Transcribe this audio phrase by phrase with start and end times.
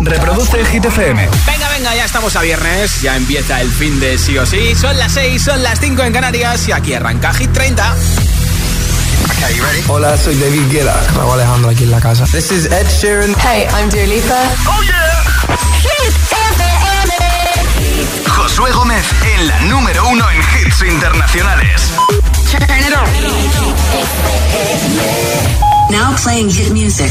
[0.00, 1.28] Reproduce Hit FM.
[1.46, 3.02] Venga, venga, ya estamos a viernes.
[3.02, 4.74] Ya empieza el fin de sí o sí.
[4.74, 7.96] Son las 6, son las 5 en Canarias y aquí arranca Hit 30.
[9.88, 11.00] Hola, soy David Guetta.
[11.16, 12.24] Raúl Alejandro aquí en la casa.
[12.26, 13.34] This is Ed Sheeran.
[13.40, 14.42] Hey, I'm Dua Lipa.
[14.66, 15.22] ¡Oh, yeah!
[15.82, 18.28] Hit FM.
[18.28, 19.04] Josué Gómez
[19.36, 21.82] en la número uno en hits internacionales.
[22.50, 23.08] Turn it on.
[25.90, 27.10] Now playing hit music.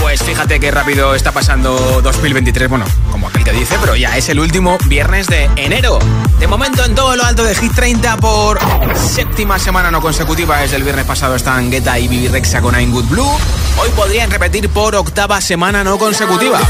[0.00, 4.28] Pues fíjate qué rápido está pasando 2023, bueno, como aquel que dice, pero ya es
[4.28, 5.98] el último viernes de enero.
[6.38, 8.58] De momento en todo lo alto de Hit 30 por
[8.96, 12.92] séptima semana no consecutiva, desde el viernes pasado están Guetta y Bibi Rexa con I'm
[12.92, 13.38] Good Blue.
[13.80, 16.60] Hoy podrían repetir por octava semana no consecutiva.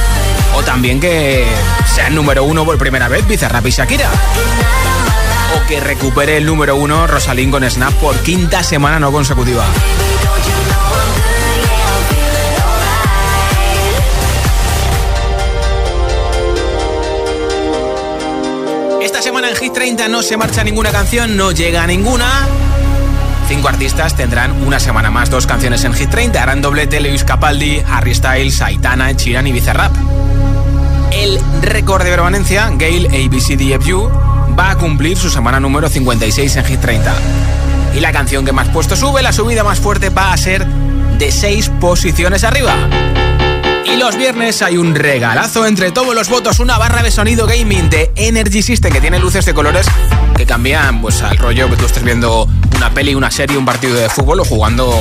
[0.57, 1.47] O también que
[1.95, 4.11] sean número uno por primera vez Bizarrap y Shakira.
[5.57, 9.65] O que recupere el número uno Rosalind con Snap por quinta semana no consecutiva.
[19.49, 22.47] En Hit 30 no se marcha ninguna canción, no llega ninguna.
[23.49, 26.43] Cinco artistas tendrán una semana más dos canciones en Hit 30.
[26.43, 29.93] Harán doblete Lewis Capaldi, Harry Styles, Aitana, Chiran y Bizarrap.
[31.13, 34.11] El récord de permanencia, Gail ABCDFU,
[34.59, 37.15] va a cumplir su semana número 56 en Hit 30.
[37.97, 41.33] Y la canción que más puesto sube, la subida más fuerte va a ser de
[41.33, 42.75] seis posiciones arriba.
[43.91, 47.89] Y los viernes hay un regalazo entre todos los votos, una barra de sonido gaming
[47.89, 49.87] de Energy System que tiene luces de colores
[50.37, 53.95] que cambian pues al rollo que tú estés viendo una peli, una serie, un partido
[53.95, 54.93] de fútbol o jugando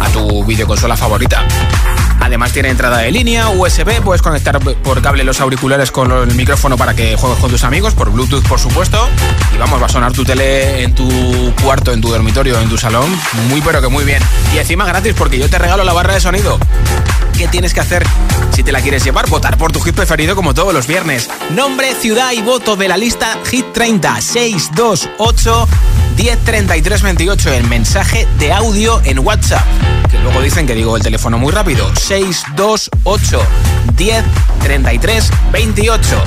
[0.00, 1.44] a tu videoconsola favorita.
[2.20, 6.76] Además tiene entrada de línea, USB, puedes conectar por cable los auriculares con el micrófono
[6.76, 9.08] para que juegues con tus amigos, por Bluetooth por supuesto.
[9.54, 12.78] Y vamos, va a sonar tu tele en tu cuarto, en tu dormitorio, en tu
[12.78, 13.10] salón,
[13.48, 14.22] muy pero que muy bien.
[14.54, 16.58] Y encima gratis porque yo te regalo la barra de sonido.
[17.36, 18.04] ¿Qué tienes que hacer
[18.52, 19.28] si te la quieres llevar?
[19.28, 21.28] Votar por tu hit preferido como todos los viernes.
[21.50, 25.68] Nombre, ciudad y voto de la lista Hit 30 628
[26.16, 29.64] 103328 el mensaje de audio en WhatsApp.
[30.10, 31.94] Que luego dicen que digo el teléfono muy rápido.
[31.94, 33.40] 628
[33.96, 36.22] 103328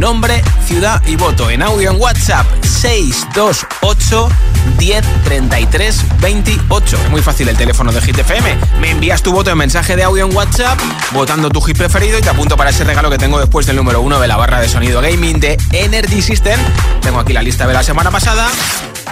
[0.00, 4.28] Nombre, ciudad y voto en audio en WhatsApp 628
[4.76, 8.56] 103328 Es muy fácil el teléfono de Hit FM.
[8.80, 10.78] Me envías tu voto en mensaje de audio en WhatsApp,
[11.12, 14.00] votando tu hit preferido y te apunto para ese regalo que tengo después del número
[14.00, 16.58] uno de la barra de sonido gaming de Energy System.
[17.00, 18.48] Tengo aquí la lista de la semana pasada.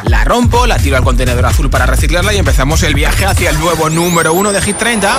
[0.04, 3.58] La rompo, la tiro al contenedor azul para reciclarla y empezamos el viaje hacia el
[3.58, 5.18] nuevo número uno de Hit 30.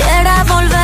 [0.00, 0.79] Quisiera volverme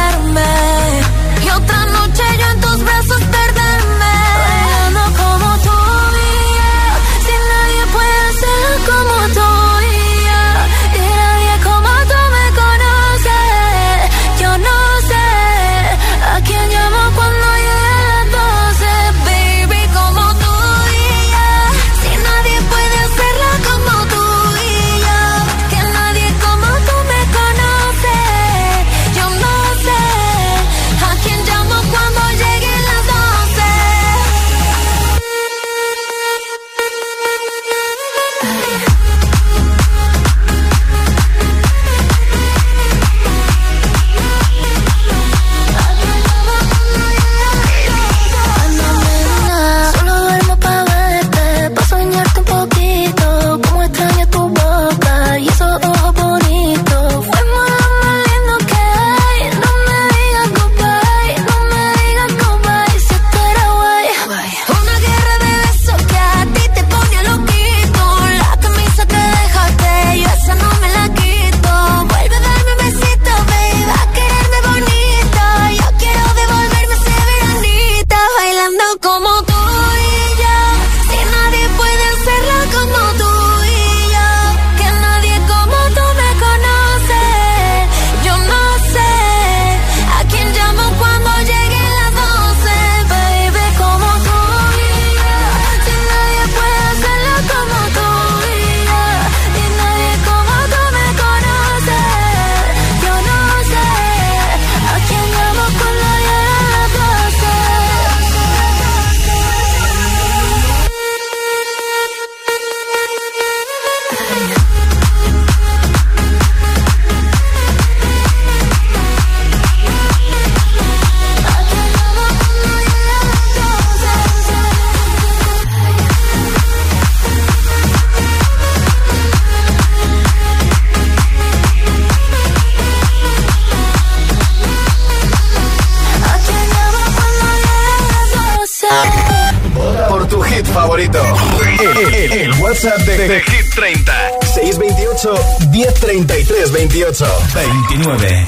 [140.77, 142.33] Por tu hit favorito.
[142.33, 144.13] El, WhatsApp de, Hit 30.
[144.55, 145.35] 628
[145.71, 148.47] 1033 28 29.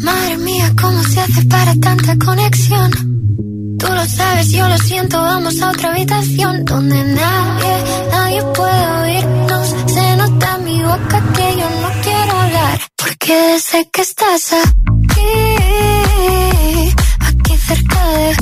[0.00, 2.90] Madre mía, ¿cómo se hace para tanta conexión?
[3.78, 9.74] Tú lo sabes, yo lo siento, vamos a otra habitación donde nadie, nadie puede oírnos.
[9.86, 12.78] Se nota en mi boca que yo no quiero hablar,
[13.32, 15.22] porque sé que estás aquí,
[17.20, 18.36] aquí cerca de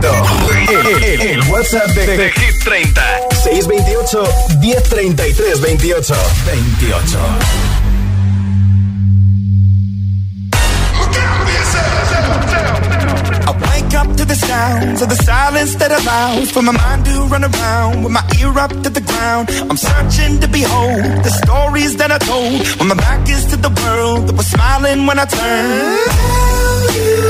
[0.00, 1.04] hit favorito.
[1.04, 3.02] El, el WhatsApp de, de Hit 30.
[3.42, 4.22] 628
[4.60, 6.14] 1033 28
[6.44, 7.18] 28.
[13.42, 17.24] I wake up to the sounds of the silence that allows for my mind to
[17.26, 19.48] run around with my ear up to the ground.
[19.68, 23.70] I'm searching to behold the stories that I told when my back is to the
[23.70, 27.29] world that was smiling when I turned.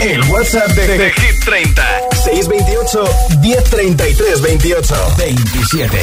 [0.00, 1.82] El, WhatsApp de, Hit 30.
[2.12, 3.02] 628
[3.40, 5.98] 1033 28 27.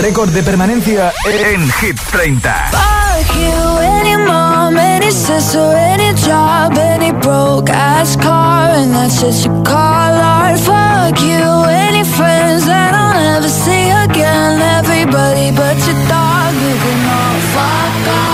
[0.00, 2.70] Récord de permanencia en Hit 30.
[2.72, 9.44] Fuck you, any mom, any sister, any job, any broke ass car, and that's just
[9.44, 10.58] you call art.
[10.58, 14.60] Fuck you, any friends that I'll never see again.
[14.60, 18.33] Everybody but your dog, you can all fuck off.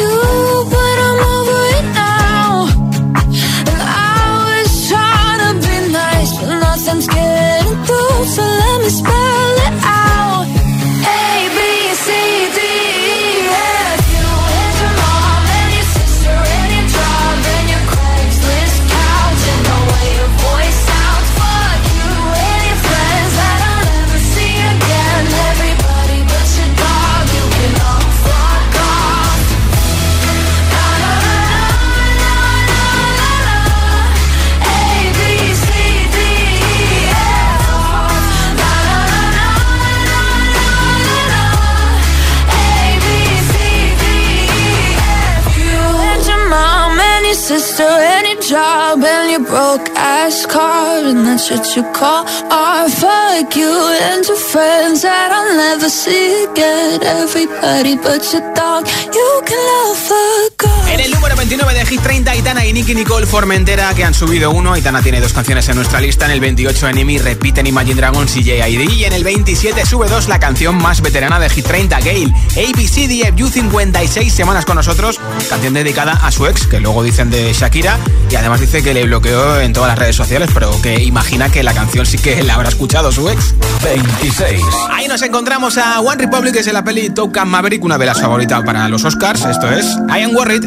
[50.31, 52.91] ass car and that's what you call art.
[52.91, 53.73] Fuck you
[54.07, 57.03] and your friends that I'll never see again.
[57.03, 61.10] Everybody but your dog, you can love fuck off.
[61.21, 64.73] Número 29 de Hit 30, Aitana y Nicky Nicole Formentera, que han subido uno.
[64.73, 66.25] Aitana tiene dos canciones en nuestra lista.
[66.25, 68.85] En el 28, Enemy repiten Imagine Dragons y J.I.D.
[68.85, 72.33] Y en el 27, sube dos la canción más veterana de Hit 30, Gale.
[72.55, 75.19] ABCDFU 56 semanas con nosotros.
[75.47, 77.99] Canción dedicada a su ex, que luego dicen de Shakira.
[78.31, 81.61] Y además dice que le bloqueó en todas las redes sociales, pero que imagina que
[81.61, 83.53] la canción sí que la habrá escuchado su ex.
[83.83, 84.59] 26.
[84.89, 87.99] Ahí nos encontramos a One Republic, que es en la peli Top Gun Maverick, una
[87.99, 89.45] de las favoritas para los Oscars.
[89.45, 90.63] Esto es I Am Worried.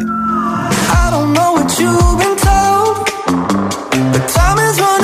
[0.47, 2.95] I don't know what you've been told,
[4.13, 4.94] but time is running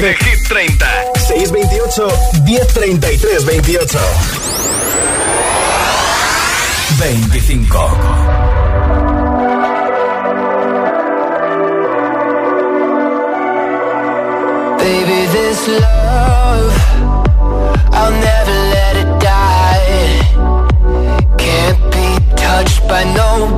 [0.00, 0.84] de, Hit 30.
[1.14, 2.12] 628
[2.44, 3.98] 1033 28.
[6.98, 8.88] 25.
[14.78, 16.72] Baby, this love,
[17.92, 20.20] I'll never let it die.
[21.36, 23.57] Can't be touched by no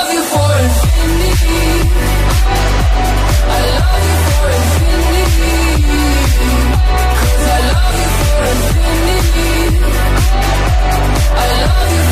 [11.89, 12.10] you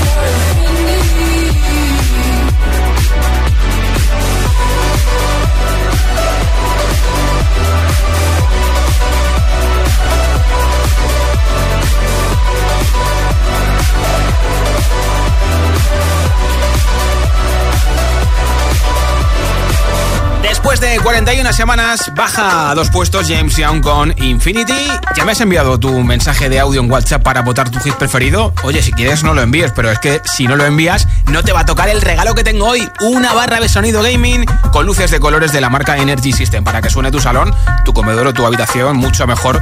[20.50, 24.88] Después de 41 semanas, baja a dos puestos James Young con Infinity.
[25.16, 28.52] ¿Ya me has enviado tu mensaje de audio en WhatsApp para votar tu hit preferido?
[28.64, 31.52] Oye, si quieres no lo envíes, pero es que si no lo envías, no te
[31.52, 32.90] va a tocar el regalo que tengo hoy.
[33.00, 36.82] Una barra de sonido gaming con luces de colores de la marca Energy System para
[36.82, 37.54] que suene tu salón,
[37.86, 39.62] tu comedor o tu habitación mucho mejor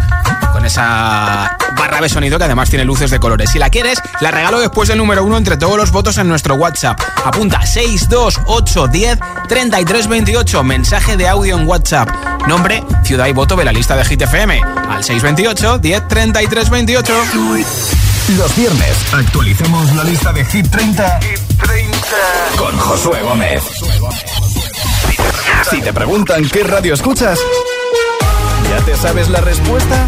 [0.67, 3.49] esa barra de sonido que además tiene luces de colores.
[3.49, 6.55] Si la quieres, la regalo después del número uno entre todos los votos en nuestro
[6.55, 6.99] WhatsApp.
[7.25, 10.63] Apunta 62810 3328.
[10.63, 12.09] Mensaje de audio en WhatsApp.
[12.47, 14.61] Nombre, ciudad y voto de la lista de Hit FM.
[14.89, 16.03] Al 628 10
[18.37, 21.19] Los viernes actualicemos la lista de Hit 30,
[22.57, 23.63] con Josué Gómez.
[25.69, 27.39] Si te preguntan qué radio escuchas,
[28.69, 30.07] ¿ya te sabes la respuesta?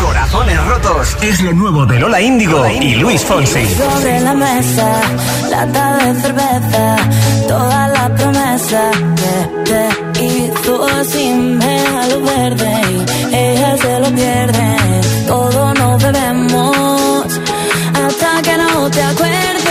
[0.00, 3.66] Corazones rotos es lo nuevo de Lola Índigo y Luis Fonsi.
[3.66, 5.00] Sobre la mesa,
[5.50, 6.96] lata de cerveza,
[7.48, 12.80] toda la promesa que te hizo sin lo verde
[13.30, 14.76] y ella se lo pierde.
[15.26, 17.40] Todo no bebemos
[17.94, 19.68] hasta que no te acuerdes.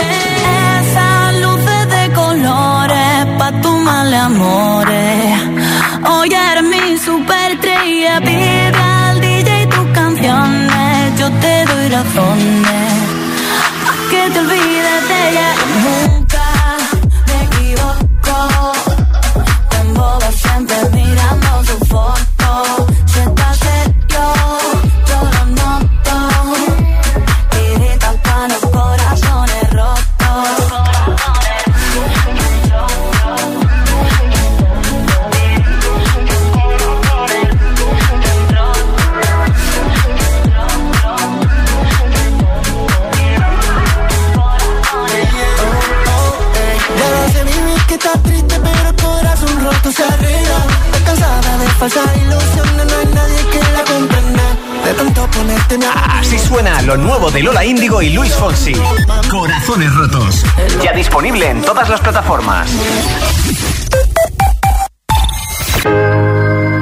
[0.80, 5.37] Esas luces de colores pa' tu mal amores.
[11.88, 12.87] Doy
[51.88, 54.42] falsas ilusiones, no hay nadie que la comprenda.
[54.84, 55.58] De tanto poner
[56.10, 58.74] Así suena lo nuevo de Lola Índigo y Luis Fonsi.
[59.30, 60.44] Corazones rotos.
[60.82, 62.70] Ya disponible en todas las plataformas.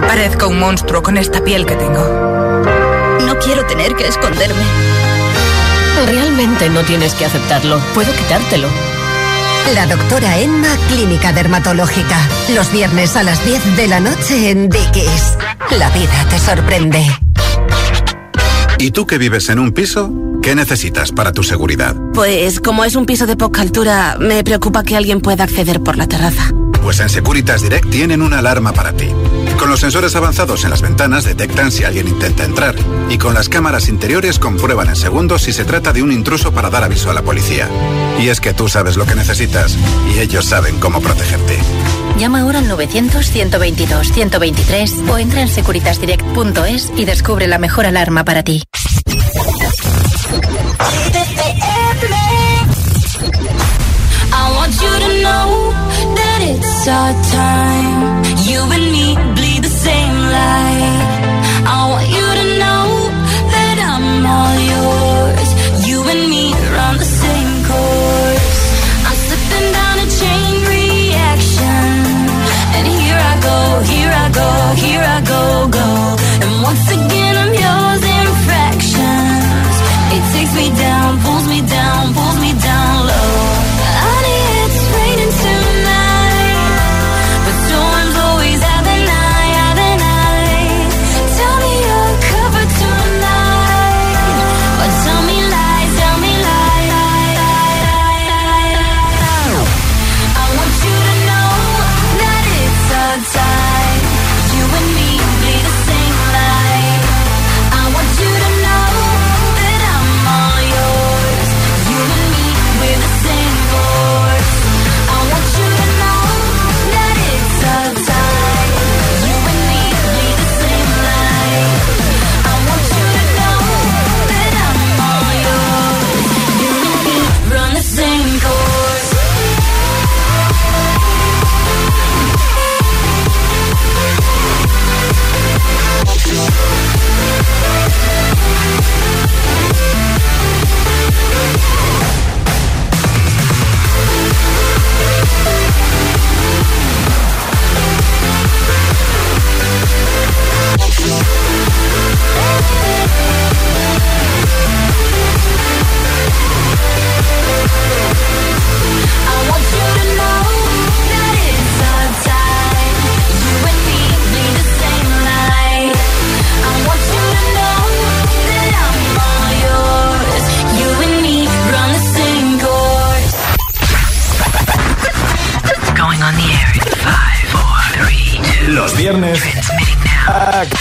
[0.06, 2.00] Parezco un monstruo con esta piel que tengo.
[3.26, 4.62] No quiero tener que esconderme.
[6.06, 7.78] Realmente no tienes que aceptarlo.
[7.94, 8.68] Puedo quitártelo.
[9.74, 12.16] La doctora Emma, Clínica Dermatológica.
[12.54, 15.36] Los viernes a las 10 de la noche en Dickies.
[15.76, 17.04] La vida te sorprende.
[18.78, 20.12] ¿Y tú que vives en un piso?
[20.40, 21.96] ¿Qué necesitas para tu seguridad?
[22.14, 25.96] Pues como es un piso de poca altura, me preocupa que alguien pueda acceder por
[25.96, 26.52] la terraza.
[26.86, 29.08] Pues en Securitas Direct tienen una alarma para ti.
[29.58, 32.76] Con los sensores avanzados en las ventanas detectan si alguien intenta entrar
[33.10, 36.70] y con las cámaras interiores comprueban en segundos si se trata de un intruso para
[36.70, 37.68] dar aviso a la policía.
[38.20, 39.76] Y es que tú sabes lo que necesitas
[40.14, 41.58] y ellos saben cómo protegerte.
[42.20, 48.62] Llama ahora al 900-122-123 o entra en securitasdirect.es y descubre la mejor alarma para ti.
[54.32, 55.85] I want you to know
[56.48, 58.22] it's our time.
[58.48, 59.06] You and me
[59.36, 61.02] bleed the same light.
[61.66, 62.86] I want you to know
[63.54, 64.06] that I'm
[64.36, 65.48] all yours.
[65.88, 66.44] You and me
[66.76, 68.50] run the same course.
[69.06, 71.90] I'm slipping down a chain reaction.
[72.76, 73.58] And here I go,
[73.92, 74.50] here I go,
[74.86, 75.42] here I go,
[75.80, 75.88] go.
[76.44, 79.74] And once again I'm yours in fractions.
[80.16, 81.10] It takes me down,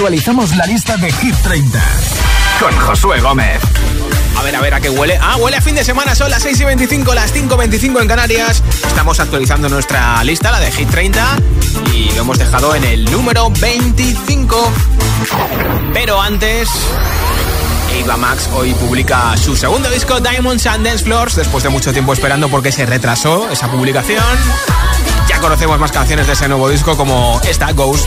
[0.06, 1.84] actualizamos la lista de Hit 30
[2.60, 3.60] con Josué Gómez.
[4.38, 5.18] A ver, a ver, ¿a qué huele?
[5.20, 8.02] Ah, huele a fin de semana, son las 6 y 25, las 5 y 25
[8.02, 8.62] en Canarias.
[8.88, 11.38] Estamos actualizando nuestra lista, la de Hit 30,
[11.92, 14.72] y lo hemos dejado en el número 25.
[15.92, 16.70] Pero antes,
[18.04, 22.14] Ava Max hoy publica su segundo disco, Diamonds and Dance Floors, después de mucho tiempo
[22.14, 24.24] esperando porque se retrasó esa publicación.
[25.28, 28.06] Ya conocemos más canciones de ese nuevo disco como esta, Ghost.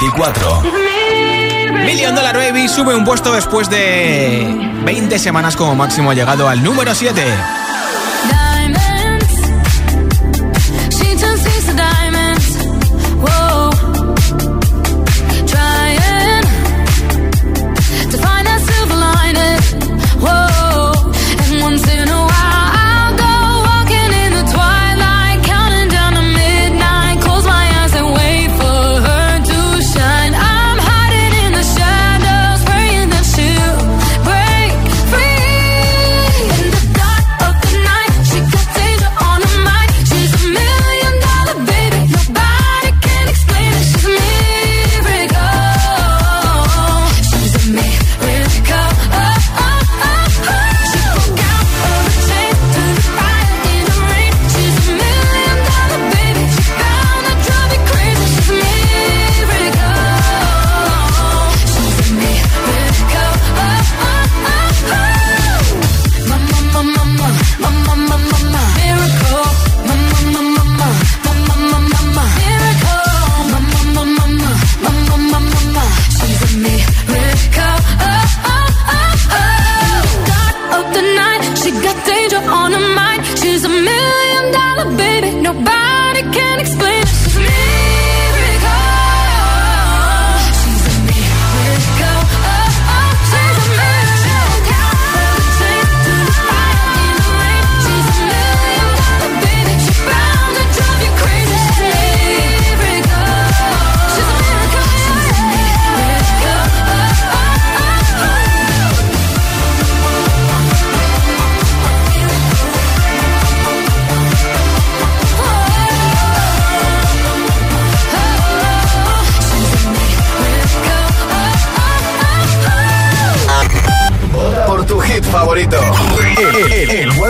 [0.00, 0.60] Veinticuatro.
[1.84, 6.64] Million Dollar Baby sube un puesto después de 20 semanas como máximo ha llegado al
[6.64, 7.22] número 7.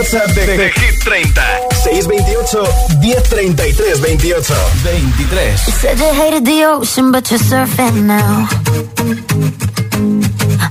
[0.05, 1.41] WhatsApp de, de Hit 30.
[1.83, 2.69] 628
[3.01, 4.53] 1033 28.
[4.83, 5.57] 23.
[5.57, 8.47] Said you hated the ocean, but you're surfing now.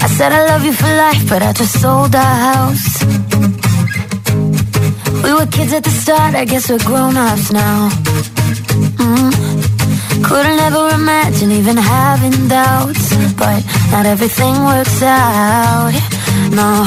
[0.04, 3.02] I said I love you for life, but I just sold our house.
[5.24, 7.90] We were kids at the start, I guess we're grown ups now.
[9.02, 9.32] Mm.
[10.22, 15.92] Couldn't ever imagine even having doubts, but not everything works out.
[16.50, 16.86] No,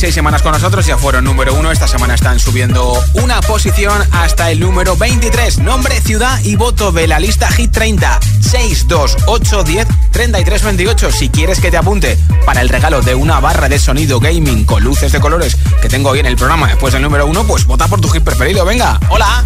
[0.00, 1.70] 46 semanas con nosotros, ya fueron número uno.
[1.70, 5.58] Esta semana están subiendo una posición hasta el número 23.
[5.58, 8.18] Nombre, ciudad y voto de la lista Hit 30.
[8.40, 11.12] 6, 2, 8, 10, 33, 28.
[11.12, 14.82] Si quieres que te apunte para el regalo de una barra de sonido gaming con
[14.82, 17.88] luces de colores que tengo hoy en el programa después del número uno, pues vota
[17.88, 18.64] por tu hit preferido.
[18.64, 19.44] Venga, hola.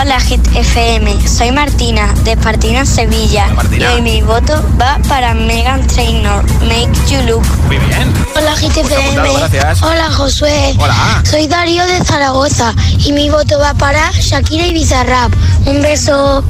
[0.00, 3.48] Hola Hit FM, soy Martina de Espartina, Sevilla.
[3.48, 3.84] Martina.
[3.84, 7.44] Y hoy mi voto va para Megan Trainor, Make You Look.
[7.66, 8.12] Muy bien.
[8.34, 9.02] Hola Hit FM.
[9.02, 9.82] apuntado, gracias.
[9.82, 10.74] Hola Josué.
[10.78, 11.22] Hola.
[11.30, 12.74] Soy Darío de Zaragoza
[13.04, 15.32] y mi voto va para Shakira y Bizarrap.
[15.66, 16.42] Un beso.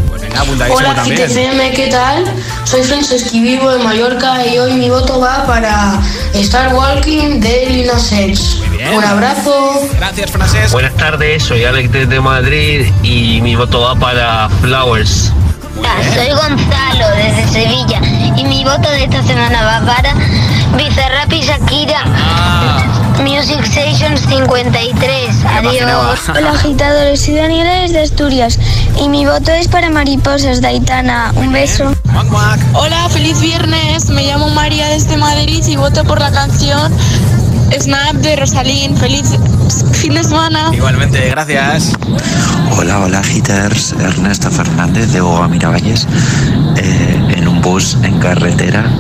[0.71, 0.95] Hola.
[1.05, 2.25] GTFM, ¿qué tal?
[2.65, 6.01] Soy Franceschi, vivo en Mallorca y hoy mi voto va para
[6.35, 7.87] Star Walking de
[8.71, 8.95] bien.
[8.95, 9.89] Un abrazo.
[9.97, 10.73] Gracias, Francés.
[10.73, 15.33] Buenas tardes, soy Alex desde Madrid y mi voto va para Flowers.
[16.15, 18.01] Soy Gonzalo desde Sevilla
[18.37, 20.15] y mi voto de esta semana va para
[20.77, 23.02] Bizarrap y Shakira.
[23.21, 25.45] Music Station 53.
[25.45, 26.29] Adiós.
[26.29, 28.59] Hola agitadores, soy Daniela desde Asturias
[29.01, 31.33] y mi voto es para Mariposas de Aitana.
[31.37, 31.93] Un beso.
[32.73, 34.09] Hola, feliz viernes.
[34.09, 36.93] Me llamo María desde Madrid y voto por la canción
[37.79, 38.97] Snap de Rosalín.
[38.97, 39.25] Feliz
[39.93, 40.71] fin de semana.
[40.73, 41.93] Igualmente, gracias.
[42.77, 43.93] Hola, hola, hitters.
[43.93, 46.07] Ernesto Fernández de Boa Miravalles
[46.77, 48.91] eh, en un bus en carretera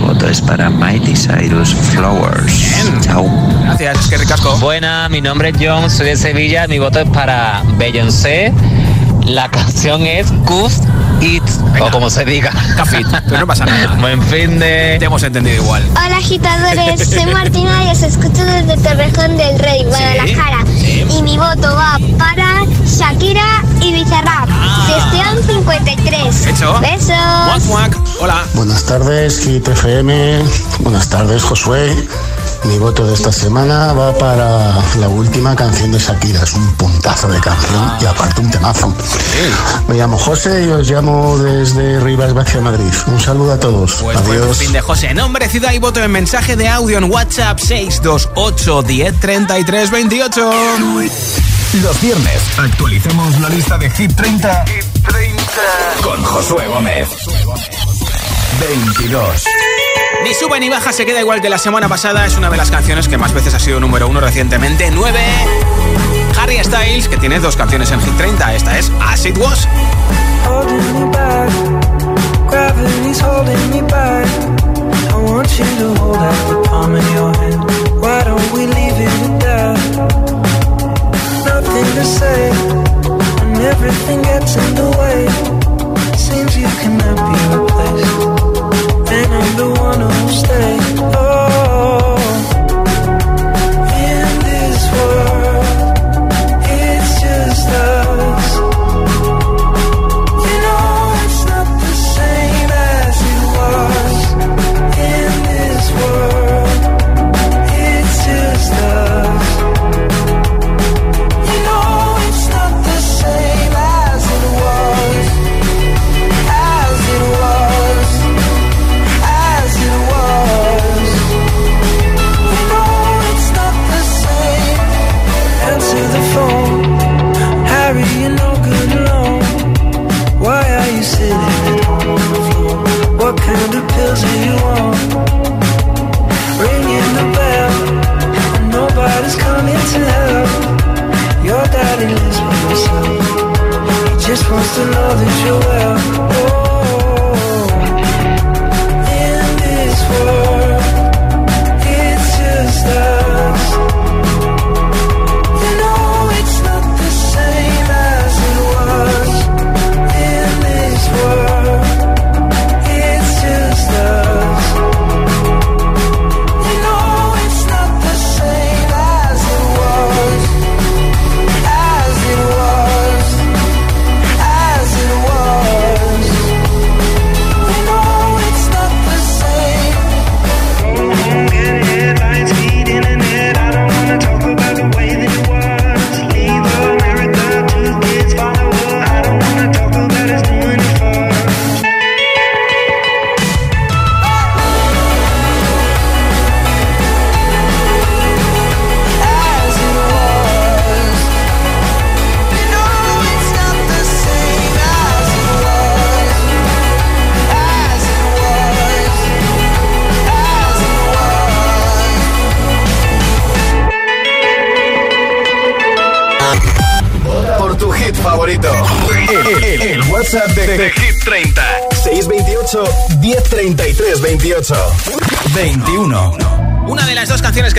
[0.00, 2.74] voto es para Miley Cyrus Flowers.
[3.02, 3.26] Chao.
[3.62, 4.56] Gracias, es que ricasco.
[4.58, 8.52] Buena, mi nombre es John, soy de Sevilla, mi voto es para Beyoncé,
[9.30, 10.80] La canción es Cus
[11.20, 11.44] It,
[11.80, 12.50] o como se diga.
[12.76, 13.94] Cafit, pero no pasa nada.
[14.00, 14.96] Buen fin de...
[14.98, 15.84] Te hemos entendido igual.
[15.90, 20.64] Hola agitadores, soy Martina y os escucho desde Torrejón del Rey, Guadalajara.
[21.16, 24.48] Y mi voto va para Shakira y Bizarrap.
[24.88, 26.46] Sesión 53.
[26.48, 26.80] Hecho.
[26.80, 27.10] Besos.
[27.46, 27.98] Muac, muac.
[28.20, 28.44] Hola.
[28.54, 30.42] Buenas tardes, Hit FM.
[30.80, 31.94] Buenas tardes, Josué.
[32.64, 36.42] Mi voto de esta semana va para la última canción de Shakira.
[36.42, 38.94] Es un puntazo de canción y aparte un temazo.
[39.88, 42.92] Me llamo José y os llamo desde Rivas Vacia Madrid.
[43.06, 43.94] Un saludo a todos.
[43.94, 44.58] Pues Adiós.
[44.58, 45.14] fin de José.
[45.14, 50.50] Nombre, ciudad y voto en mensaje de audio en WhatsApp 628 10 33 28.
[51.82, 54.64] Los viernes actualizamos la lista de Hit 30,
[56.02, 57.08] con Josué Gómez.
[58.60, 59.44] 22.
[60.24, 62.26] Ni sube ni baja, se queda igual que la semana pasada.
[62.26, 64.90] Es una de las canciones que más veces ha sido número uno recientemente.
[64.90, 65.18] 9.
[66.38, 68.54] Harry Styles, que tiene dos canciones en Hit 30.
[68.54, 69.66] Esta es As It Was.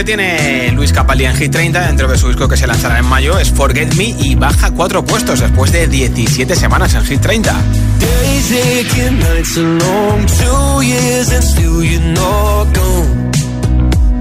[0.03, 3.37] Tiene Luis Capaldi en Hit 30 dentro de su disco que se lanzará en mayo
[3.37, 7.53] es Forget Me y baja cuatro puestos después de 17 semanas en Hit 30.
[7.99, 13.31] Days aching, nights are long, two years and still you're not gone.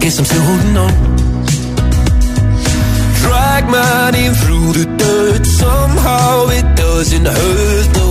[0.00, 0.92] Guess I'm still holding on.
[3.22, 8.10] Drag my through the dirt, somehow it doesn't hurt though.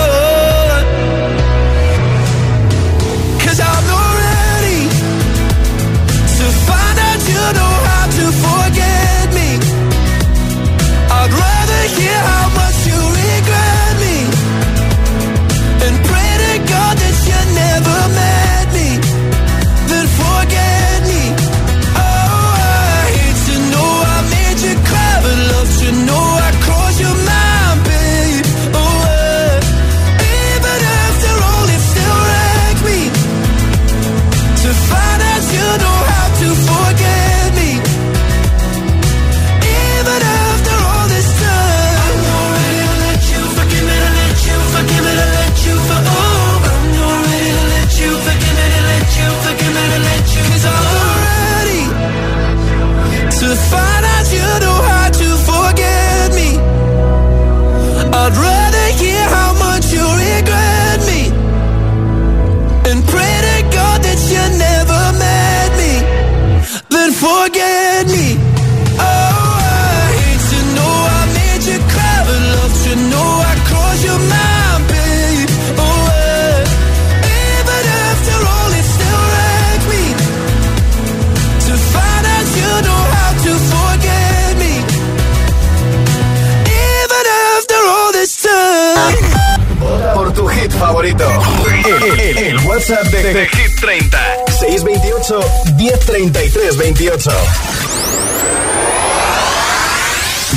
[95.31, 97.31] 628 1033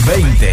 [0.02, 0.34] 28.
[0.34, 0.50] 20.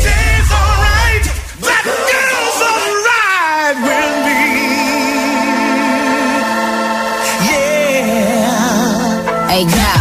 [9.49, 9.99] Hey girl,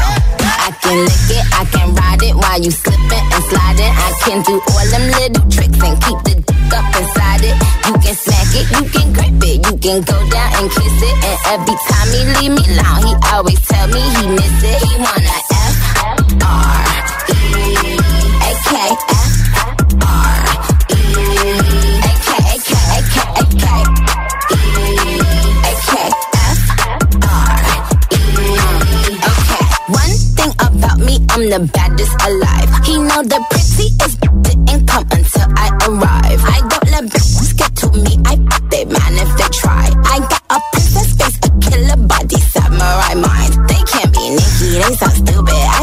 [0.53, 3.89] I can lick it, I can ride it while you slipping and sliding.
[3.89, 7.57] I can do all them little tricks and keep the dick up inside it.
[7.87, 11.17] You can smack it, you can grip it, you can go down and kiss it.
[11.25, 14.79] And every time he leave me alone, he always tell me he miss it.
[14.85, 15.77] He wanna F
[16.45, 16.85] R
[17.31, 17.97] E
[18.41, 18.73] A K
[19.11, 19.35] F
[20.01, 20.39] R
[20.91, 21.03] E
[22.01, 23.67] A K A K A K A K
[25.65, 25.93] A K
[26.37, 26.63] F
[27.25, 27.61] R
[29.31, 29.65] Okay.
[29.89, 32.71] One thing about me, I'm the baddest alive.
[32.85, 34.20] He know the prettiest didn't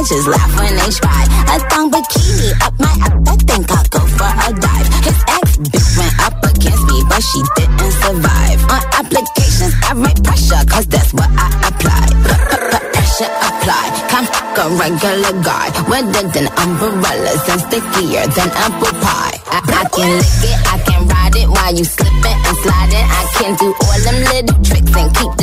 [0.08, 1.24] just laugh when they try.
[1.52, 3.16] A thong bikini up my ass.
[3.28, 4.88] I think I'll go for a dive.
[5.04, 8.60] His ex bitch went up against me, but she didn't survive.
[8.72, 12.08] On applications, I write pressure, cause that's what I apply.
[12.96, 13.86] Pressure apply.
[14.08, 15.68] Come fuck a regular guy.
[15.92, 19.36] Wetter than umbrellas and stickier than apple pie.
[19.52, 23.08] I, I can lick it, I can ride it while you slipping and sliding.
[23.12, 25.37] I can do all them little tricks and keep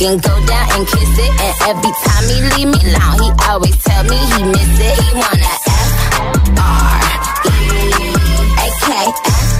[0.00, 1.30] can go down and kiss it.
[1.44, 4.96] And every time he leave me alone, he always tell me he miss it.
[4.96, 5.92] He wanna F
[6.56, 7.04] R
[7.44, 7.68] E
[8.56, 9.59] A K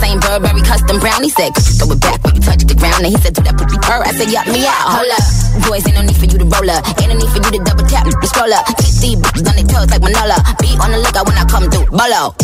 [0.00, 1.22] same Burberry custom brown?
[1.22, 3.04] He said, throw it back when you touch the ground.
[3.04, 4.02] And he said, do that pussy purr.
[4.04, 5.00] I said, yup me out.
[5.00, 5.24] Hold up.
[5.64, 6.84] Boys, ain't no need for you to roll up.
[7.00, 8.04] Ain't no need for you to double tap.
[8.04, 8.64] The scroll up.
[9.00, 10.38] Keep these bitches on their toes like Manola.
[10.60, 11.88] Be on the lookout when I come through.
[11.90, 12.36] Bolo.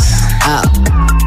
[0.49, 0.65] Oh,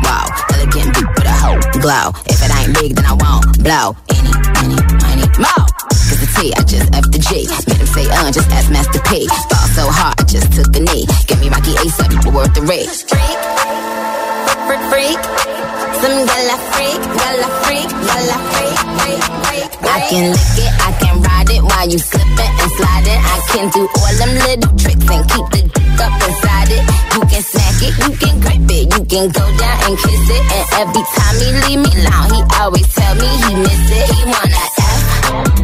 [0.04, 0.26] wow.
[0.54, 2.12] Elegant beat with a hoe glow.
[2.26, 3.96] If it ain't big, then I won't blow.
[4.12, 4.78] Any, any,
[5.14, 5.66] any, more.
[6.10, 7.48] Cause the T, I just F the G.
[7.68, 9.28] Made him say, uh, just ask Master P.
[9.28, 11.06] Fall so hard, I just took a knee.
[11.28, 13.10] Give me Rocky A7, but worth the risk.
[13.10, 13.40] Freak,
[14.68, 15.55] freak, freak.
[16.06, 19.70] Some gala freak, gala freak, gala freak, freak, freak.
[19.90, 23.22] I can lick it, I can ride it while you slipping and sliding.
[23.34, 26.84] I can do all them little tricks and keep the dick up inside it.
[27.10, 30.44] You can smack it, you can grip it, you can go down and kiss it.
[30.54, 34.06] And every time he leave me alone, he always tell me he miss it.
[34.14, 35.10] He wanna F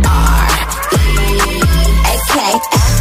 [0.09, 0.57] R
[0.89, 1.53] E
[2.01, 3.00] A K F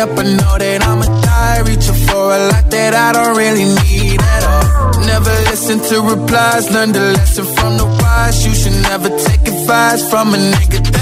[0.00, 1.60] up, I know that I'm a die.
[1.68, 5.04] Reaching for a lot that I don't really need at all.
[5.04, 8.44] Never listen to replies, learn the lesson from the wise.
[8.46, 10.99] You should never take advice from a nigga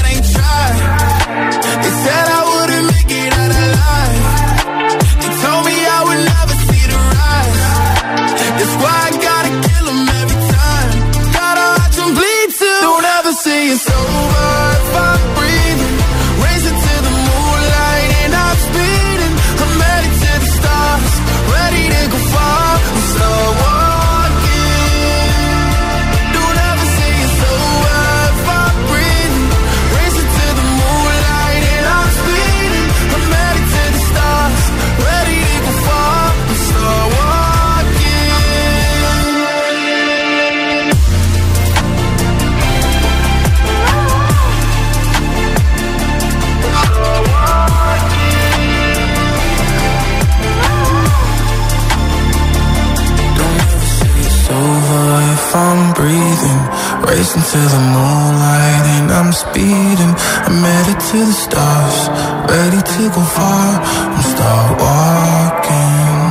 [57.53, 60.13] to the moonlight and I'm speeding.
[60.45, 61.99] I'm headed to the stars,
[62.45, 63.81] ready to go far.
[64.13, 66.29] I'm start walking.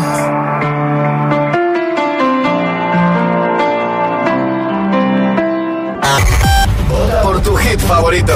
[7.23, 8.35] Por tu hit favorito,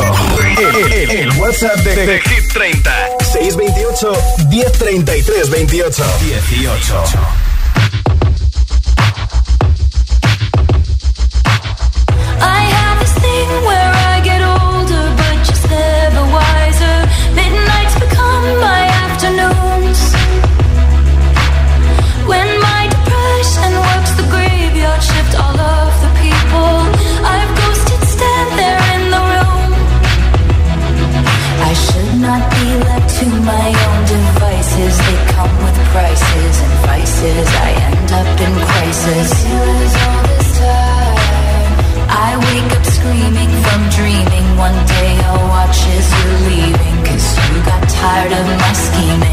[0.57, 4.13] el, el, el WhatsApp de, de, Hit 30 628
[4.49, 6.03] 1033 28
[6.49, 7.50] 18.
[48.01, 49.30] part of my scheming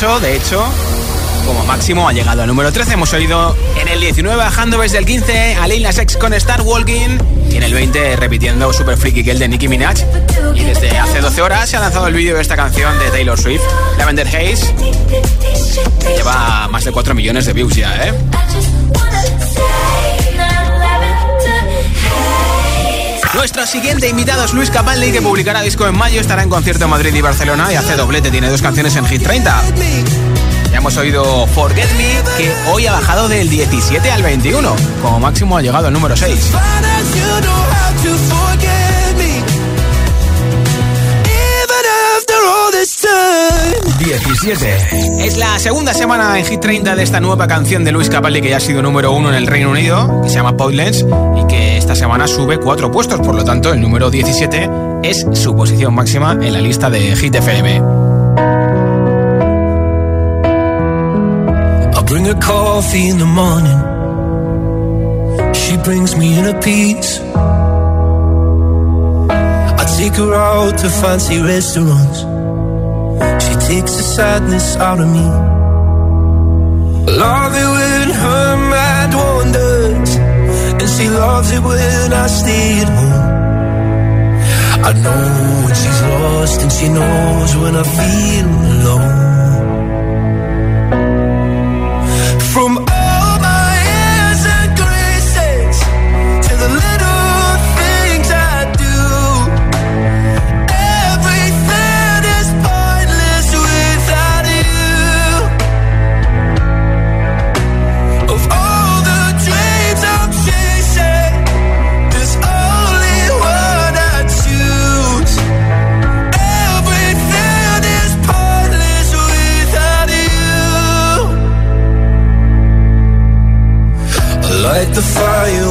[0.00, 0.64] de hecho,
[1.44, 2.94] como máximo ha llegado al número 13.
[2.94, 7.18] Hemos oído en el 19 bajando desde el 15 a Lil Nas con Star Walking
[7.50, 9.98] y en el 20 repitiendo Super Freaky Girl de Nicki Minaj.
[10.54, 13.38] Y desde hace 12 horas se ha lanzado el vídeo de esta canción de Taylor
[13.38, 13.60] Swift,
[13.98, 14.74] Lavender Haze,
[16.00, 18.14] que lleva más de 4 millones de views ya, ¿eh?
[23.40, 26.90] Nuestro siguiente invitado es Luis Capaldi, que publicará disco en mayo, estará en concierto en
[26.90, 29.62] Madrid y Barcelona y hace doblete, tiene dos canciones en Hit 30.
[30.70, 34.76] Ya hemos oído Forget Me, que hoy ha bajado del 17 al 21.
[35.00, 36.52] Como máximo ha llegado al número 6.
[44.00, 45.24] 17.
[45.24, 48.50] Es la segunda semana en Hit 30 de esta nueva canción de Luis Capaldi que
[48.50, 51.06] ya ha sido número uno en el Reino Unido, que se llama Pointless
[51.90, 53.18] esta semana sube cuatro puestos.
[53.18, 54.70] Por lo tanto, el número 17
[55.02, 57.82] es su posición máxima en la lista de Hit FM.
[61.96, 63.76] I bring her coffee in the morning.
[65.52, 67.20] She brings me in a piece.
[69.76, 72.20] I take her out to fancy restaurants.
[73.44, 75.26] She takes the sadness out of me.
[77.18, 80.19] Love it when her mind wanders, and
[81.00, 83.40] she loves it when I stay at home.
[84.88, 85.24] I know
[85.64, 89.29] when she's lost, and she knows when I feel alone.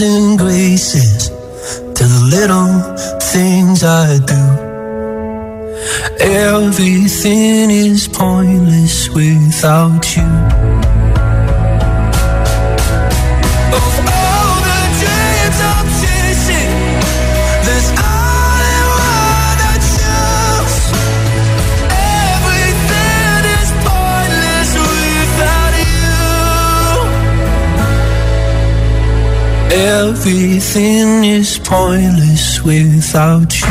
[0.00, 2.72] And graces to the little
[3.32, 4.44] things I do.
[6.20, 9.93] Everything is pointless without
[29.74, 33.66] Everything is pointless without you.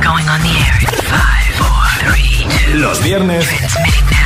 [0.00, 2.78] Going on the air in five, four, three, two.
[2.78, 3.46] Los viernes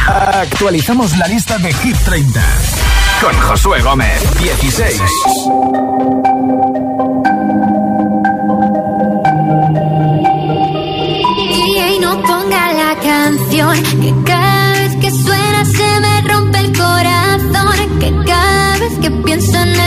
[0.07, 2.41] actualizamos la lista de Hit 30
[3.21, 4.23] con Josué Gómez.
[4.39, 5.01] 16.
[11.49, 14.30] DJ no ponga la canción que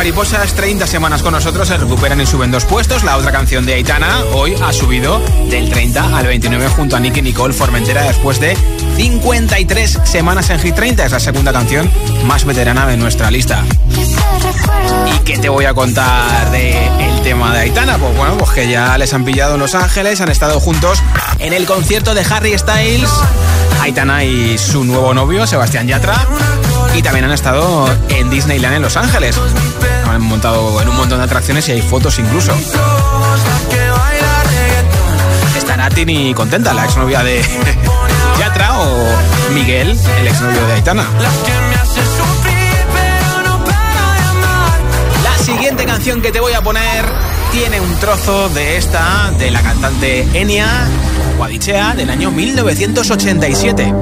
[0.00, 3.04] Mariposas, 30 semanas con nosotros, se recuperan y suben dos puestos.
[3.04, 5.20] La otra canción de Aitana hoy ha subido
[5.50, 8.56] del 30 al 29 junto a Nicky Nicole Formentera después de
[8.96, 11.04] 53 semanas en Hit 30.
[11.04, 11.90] Es la segunda canción
[12.24, 13.62] más veterana de nuestra lista.
[15.06, 16.88] ¿Y qué te voy a contar de
[17.22, 17.98] tema de Aitana?
[17.98, 20.98] Pues bueno, pues que ya les han pillado en Los Ángeles, han estado juntos
[21.40, 23.10] en el concierto de Harry Styles,
[23.82, 26.26] Aitana y su nuevo novio, Sebastián Yatra.
[26.94, 29.38] Y también han estado en Disneyland en Los Ángeles.
[30.10, 32.52] Han montado en un montón de atracciones y hay fotos incluso.
[35.56, 37.40] Estará Tini contenta, la exnovia de
[38.38, 39.06] Yatra o
[39.54, 41.06] Miguel, el exnovio de Aitana.
[45.22, 47.04] La siguiente canción que te voy a poner
[47.52, 50.88] tiene un trozo de esta, de la cantante Enya
[51.38, 53.94] Guadichea, del año 1987.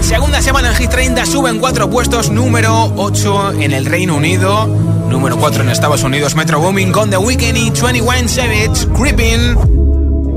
[0.00, 5.38] Segunda semana en Hit 30, suben cuatro puestos, número 8 en el Reino Unido, número
[5.38, 9.56] 4 en Estados Unidos, Metro Booming con The Weeknd y 21 Savage, Creeping.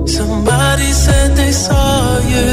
[0.08, 2.46] Somebody said they saw you.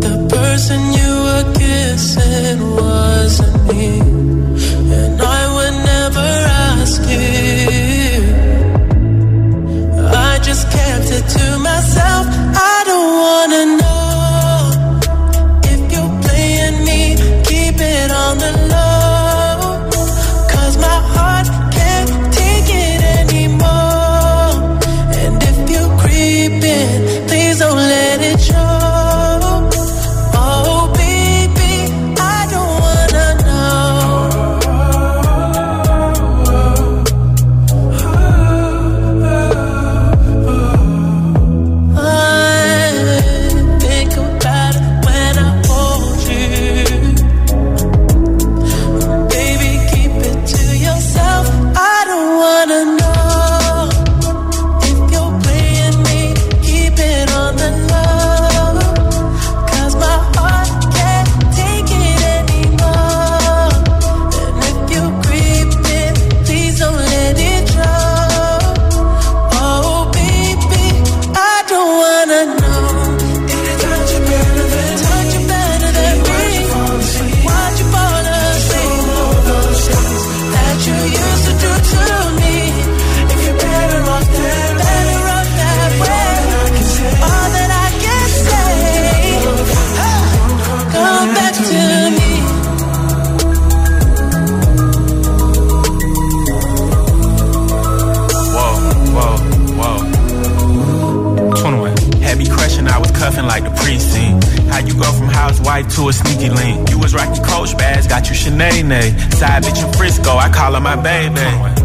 [0.00, 3.98] The person you were kissing wasn't me.
[4.94, 6.46] And I would never
[6.78, 8.22] ask you.
[10.06, 12.26] I just kept it to myself.
[12.54, 13.83] I don't wanna know.
[110.74, 111.38] Call her my baby.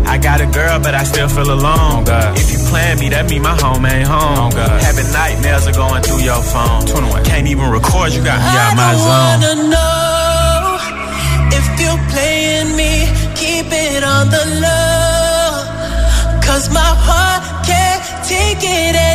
[0.09, 2.09] I got a girl, but I still feel alone.
[2.09, 4.49] Oh, if you plan me, that mean my home ain't home.
[4.49, 6.89] Oh, Having nightmares are going through your phone.
[7.23, 9.13] Can't even record, you got me out my zone.
[9.13, 10.81] I wanna know
[11.53, 13.05] if you're playing me,
[13.37, 16.41] keep it on the low.
[16.41, 19.08] Cause my heart can't take it anymore.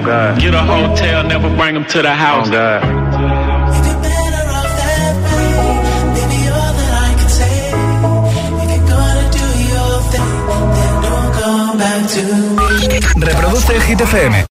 [0.00, 0.40] Find out.
[0.40, 2.48] Get a hotel, never bring them to the house.
[12.12, 13.00] To me.
[13.16, 14.46] Reproduce Hit FM.